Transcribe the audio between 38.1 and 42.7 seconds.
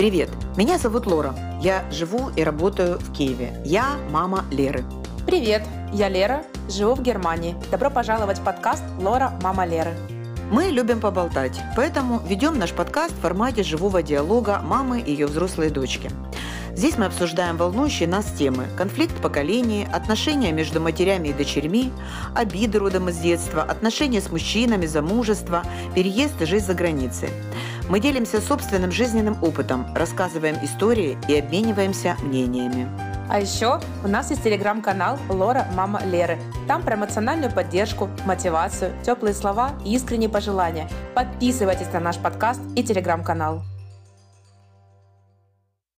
мотивацию, теплые слова и искренние пожелания. Подписывайтесь на наш подкаст